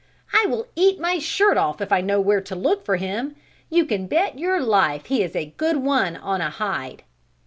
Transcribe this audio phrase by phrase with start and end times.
[0.33, 3.35] "I will eat my shirt off if I know where to look for him!
[3.69, 7.03] You can bet your life he is a good one on a hide."